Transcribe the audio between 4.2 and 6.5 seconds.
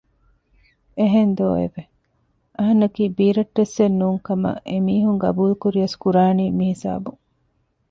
ކަމަށް އެމީހުން ގަބޫލުކުރިޔަސް ކުރާނީ